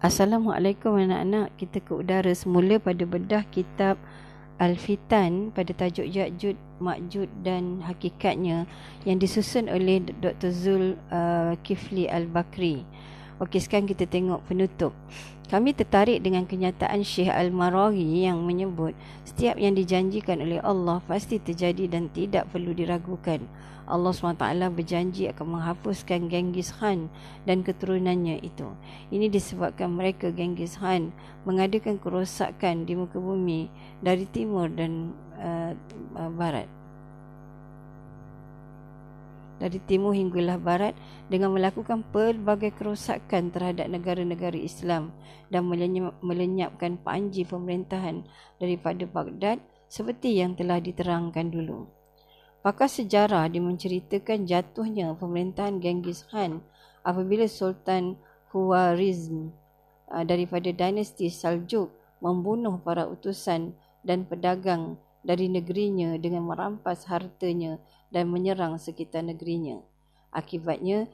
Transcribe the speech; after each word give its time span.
Assalamualaikum 0.00 0.96
anak-anak. 0.96 1.60
Kita 1.60 1.76
ke 1.84 1.92
udara 1.92 2.32
semula 2.32 2.80
pada 2.80 3.04
bedah 3.04 3.44
kitab 3.52 4.00
Al-Fitan 4.56 5.52
pada 5.52 5.76
tajuk 5.76 6.08
Ya'jud, 6.08 6.56
Ma'jud 6.80 7.28
dan 7.44 7.84
Hakikatnya 7.84 8.64
yang 9.04 9.20
disusun 9.20 9.68
oleh 9.68 10.00
Dr. 10.24 10.56
Zul 10.56 10.96
uh, 11.12 11.52
Kifli 11.60 12.08
Al-Bakri. 12.08 12.80
Okey, 13.40 13.56
sekarang 13.56 13.88
kita 13.88 14.04
tengok 14.04 14.44
penutup. 14.44 14.92
Kami 15.48 15.72
tertarik 15.72 16.20
dengan 16.20 16.44
kenyataan 16.44 17.00
Syekh 17.00 17.32
Al-Marawi 17.32 18.28
yang 18.28 18.44
menyebut 18.44 18.92
setiap 19.24 19.56
yang 19.56 19.72
dijanjikan 19.72 20.44
oleh 20.44 20.60
Allah 20.60 21.00
pasti 21.08 21.40
terjadi 21.40 21.88
dan 21.88 22.12
tidak 22.12 22.52
perlu 22.52 22.76
diragukan. 22.76 23.40
Allah 23.88 24.12
SWT 24.14 24.44
berjanji 24.76 25.26
akan 25.32 25.56
menghapuskan 25.56 26.30
Genghis 26.30 26.70
Khan 26.70 27.08
dan 27.48 27.64
keturunannya 27.66 28.44
itu. 28.44 28.70
Ini 29.08 29.26
disebabkan 29.26 29.90
mereka 29.90 30.30
Genghis 30.30 30.76
Khan 30.78 31.10
mengadakan 31.42 31.96
kerosakan 31.96 32.86
di 32.86 32.94
muka 32.94 33.18
bumi 33.18 33.72
dari 34.04 34.28
timur 34.28 34.68
dan 34.70 35.16
uh, 35.40 35.74
barat. 36.36 36.79
Dari 39.60 39.76
timur 39.84 40.16
hinggalah 40.16 40.56
barat 40.56 40.96
dengan 41.28 41.52
melakukan 41.52 42.00
pelbagai 42.08 42.72
kerosakan 42.80 43.52
terhadap 43.52 43.92
negara-negara 43.92 44.56
Islam 44.56 45.12
dan 45.52 45.68
melenyapkan 46.24 46.96
panji 46.96 47.44
pemerintahan 47.44 48.24
daripada 48.56 49.04
Baghdad 49.04 49.60
seperti 49.84 50.40
yang 50.40 50.56
telah 50.56 50.80
diterangkan 50.80 51.52
dulu. 51.52 51.92
Pakar 52.64 52.88
sejarah 52.88 53.52
menceritakan 53.52 54.48
jatuhnya 54.48 55.12
pemerintahan 55.16 55.80
Genghis 55.80 56.24
Khan 56.28 56.64
apabila 57.04 57.44
Sultan 57.44 58.16
Khwarizm 58.52 59.52
uh, 60.08 60.24
daripada 60.24 60.68
dinasti 60.68 61.28
Saljuk 61.28 61.92
membunuh 62.20 62.76
para 62.80 63.08
utusan 63.08 63.72
dan 64.04 64.28
pedagang 64.28 65.00
dari 65.20 65.52
negerinya 65.52 66.16
dengan 66.16 66.48
merampas 66.48 67.04
hartanya 67.08 67.76
dan 68.08 68.28
menyerang 68.32 68.80
sekitar 68.80 69.24
negerinya. 69.24 69.80
Akibatnya 70.30 71.10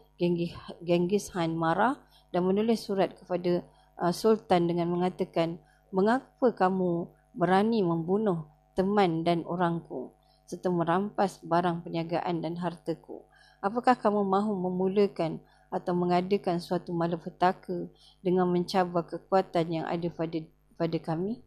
Genghis 0.85 1.33
Khan 1.33 1.57
marah 1.57 1.97
dan 2.31 2.45
menulis 2.45 2.85
surat 2.85 3.17
kepada 3.17 3.65
uh, 3.97 4.13
Sultan 4.13 4.69
dengan 4.69 4.93
mengatakan, 4.93 5.57
"Mengapa 5.91 6.53
kamu 6.53 7.09
berani 7.33 7.81
membunuh 7.81 8.45
teman 8.77 9.25
dan 9.25 9.43
orangku?" 9.49 10.17
serta 10.47 10.71
merampas 10.71 11.43
barang 11.43 11.83
perniagaan 11.83 12.39
dan 12.39 12.55
hartaku. 12.63 13.27
Apakah 13.59 13.99
kamu 13.99 14.23
mahu 14.23 14.55
memulakan 14.55 15.43
atau 15.75 15.93
mengadakan 15.93 16.63
suatu 16.63 16.95
malapetaka 16.95 17.91
dengan 18.23 18.47
mencabar 18.47 19.03
kekuatan 19.03 19.83
yang 19.83 19.87
ada 19.91 20.07
pada 20.07 20.39
pada 20.79 20.99
kami? 21.03 21.43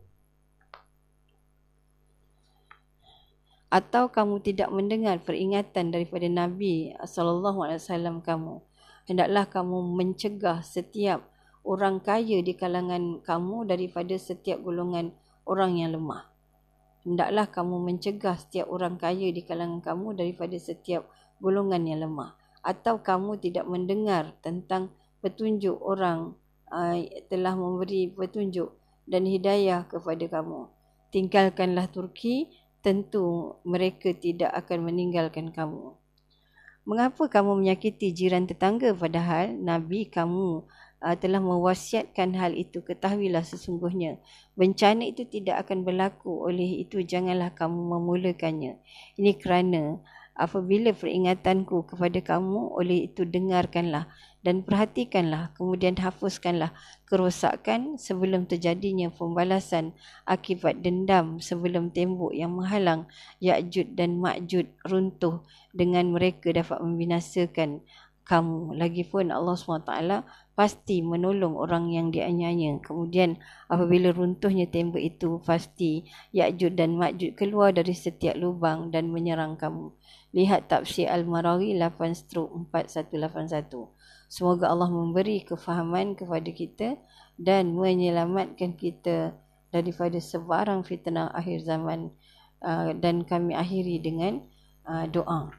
Atau 3.70 4.09
kamu 4.09 4.42
tidak 4.42 4.73
mendengar 4.73 5.22
peringatan 5.22 5.94
daripada 5.94 6.25
Nabi 6.25 6.98
sallallahu 7.06 7.70
alaihi 7.70 7.81
wasallam 7.81 8.25
kamu? 8.25 8.66
Hendaklah 9.06 9.45
kamu 9.45 9.78
mencegah 9.94 10.66
setiap 10.66 11.30
orang 11.62 12.02
kaya 12.02 12.42
di 12.42 12.58
kalangan 12.58 13.22
kamu 13.22 13.70
daripada 13.70 14.17
setiap 14.17 14.66
golongan 14.66 15.14
orang 15.45 15.78
yang 15.78 15.94
lemah. 15.94 16.25
Hendaklah 17.06 17.45
kamu 17.50 17.78
mencegah 17.78 18.36
setiap 18.42 18.67
orang 18.73 18.97
kaya 18.97 19.30
di 19.30 19.45
kalangan 19.45 19.86
kamu 19.86 20.17
daripada 20.17 20.58
setiap 20.58 21.06
golongan 21.38 21.86
yang 21.86 22.02
lemah. 22.09 22.34
Atau 22.66 23.06
kamu 23.06 23.38
tidak 23.38 23.70
mendengar 23.70 24.36
tentang 24.42 24.92
petunjuk 25.22 25.78
orang 25.78 26.36
uh, 26.73 26.97
telah 27.30 27.53
memberi 27.53 28.12
petunjuk 28.12 28.73
dan 29.06 29.25
hidayah 29.25 29.86
kepada 29.90 30.25
kamu. 30.25 30.70
Tinggalkanlah 31.09 31.90
Turki 31.90 32.50
tentu 32.80 33.58
mereka 33.67 34.16
tidak 34.16 34.51
akan 34.56 34.91
meninggalkan 34.91 35.51
kamu. 35.51 35.95
Mengapa 36.88 37.29
kamu 37.29 37.62
menyakiti 37.62 38.09
jiran 38.16 38.50
tetangga? 38.50 38.95
Padahal 38.95 39.53
nabi 39.53 40.09
kamu 40.09 40.66
uh, 41.03 41.16
telah 41.19 41.38
mewasiatkan 41.44 42.34
hal 42.34 42.56
itu. 42.56 42.81
Ketahuilah 42.81 43.44
sesungguhnya 43.44 44.18
bencana 44.56 45.06
itu 45.06 45.28
tidak 45.28 45.68
akan 45.68 45.84
berlaku. 45.85 46.31
Oleh 46.50 46.81
itu 46.81 47.03
janganlah 47.03 47.51
kamu 47.53 47.78
memulakannya. 47.78 48.79
Ini 49.19 49.31
kerana 49.38 50.00
apabila 50.39 50.95
peringatanku 50.95 51.83
kepada 51.83 52.23
kamu 52.23 52.72
oleh 52.72 53.11
itu 53.11 53.27
dengarkanlah 53.27 54.07
dan 54.39 54.63
perhatikanlah 54.63 55.51
kemudian 55.59 56.00
hapuskanlah 56.00 56.72
kerosakan 57.03 58.00
sebelum 58.00 58.47
terjadinya 58.47 59.11
pembalasan 59.11 59.91
akibat 60.23 60.79
dendam 60.79 61.44
sebelum 61.44 61.91
tembok 61.91 62.31
yang 62.31 62.55
menghalang 62.55 63.03
Ya'jud 63.44 64.00
dan 64.00 64.16
Ma'jud 64.23 64.72
runtuh 64.88 65.44
dengan 65.75 66.16
mereka 66.16 66.56
dapat 66.56 66.79
membinasakan 66.79 67.83
kamu. 68.29 68.77
Lagipun 68.77 69.33
Allah 69.33 69.57
SWT 69.57 69.91
pasti 70.53 71.01
menolong 71.01 71.57
orang 71.57 71.89
yang 71.89 72.13
dianyanya. 72.13 72.77
Kemudian 72.85 73.41
apabila 73.66 74.13
runtuhnya 74.13 74.69
tembok 74.69 75.01
itu 75.01 75.41
pasti 75.41 76.06
Ya'jud 76.38 76.77
dan 76.77 76.94
Ma'jud 76.94 77.33
keluar 77.33 77.73
dari 77.73 77.97
setiap 77.97 78.38
lubang 78.38 78.94
dan 78.94 79.09
menyerang 79.09 79.57
kamu. 79.57 79.89
Lihat 80.29 80.69
Tafsir 80.69 81.09
Al-Marawi 81.09 81.73
8-4181. 81.73 82.69
Semoga 84.29 84.69
Allah 84.69 84.94
memberi 84.94 85.41
kefahaman 85.41 86.13
kepada 86.13 86.50
kita 86.53 87.01
dan 87.34 87.73
menyelamatkan 87.73 88.78
kita 88.78 89.34
daripada 89.73 90.22
sebarang 90.22 90.85
fitnah 90.85 91.34
akhir 91.34 91.66
zaman 91.66 92.13
uh, 92.62 92.94
dan 92.94 93.25
kami 93.25 93.57
akhiri 93.57 93.97
dengan 93.97 94.45
uh, 94.85 95.09
doa. 95.09 95.50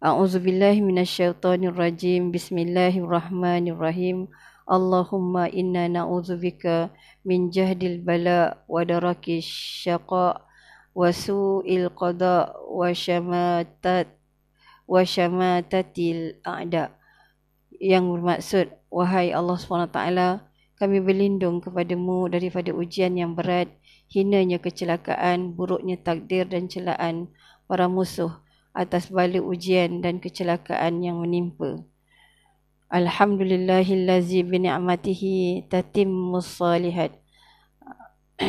أعوذ 0.00 0.40
بالله 0.40 0.80
من 0.80 1.04
الشيطان 1.04 1.76
الرجيم 1.76 2.32
Allahumma 4.70 5.50
inna 5.50 5.90
na'udzubika 5.90 6.94
min 7.26 7.50
jahdil 7.50 7.98
bala 8.06 8.62
wa 8.70 8.86
darakis 8.86 9.42
syaqa 9.82 10.46
wa 10.94 11.10
su'il 11.10 11.90
qada 11.90 12.54
wa 12.70 12.94
syamatat 12.94 14.06
wa 14.86 15.02
syamatatil 15.02 16.38
a'da. 16.46 16.94
Yang 17.82 18.04
bermaksud 18.14 18.66
wahai 18.94 19.34
Allah 19.34 19.58
SWT 19.58 19.98
kami 20.78 21.02
berlindung 21.02 21.58
kepadamu 21.58 22.30
daripada 22.30 22.70
ujian 22.70 23.18
yang 23.18 23.34
berat 23.34 23.74
hinanya 24.06 24.62
kecelakaan 24.62 25.58
buruknya 25.58 25.98
takdir 25.98 26.46
dan 26.46 26.70
celaan 26.70 27.26
para 27.66 27.90
musuh 27.90 28.38
atas 28.70 29.10
bala 29.10 29.42
ujian 29.42 29.98
dan 29.98 30.22
kecelakaan 30.22 31.02
yang 31.02 31.18
menimpa. 31.18 31.82
Alhamdulillahillazi 32.90 34.42
bini'amatihi 34.50 35.70
tatimmus 35.70 36.58
salihat. 36.58 37.14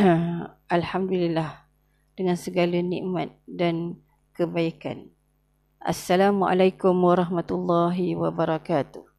Alhamdulillah 0.75 1.69
dengan 2.17 2.33
segala 2.33 2.81
nikmat 2.81 3.37
dan 3.45 4.01
kebaikan. 4.33 5.13
Assalamualaikum 5.77 6.89
warahmatullahi 7.05 8.17
wabarakatuh. 8.17 9.10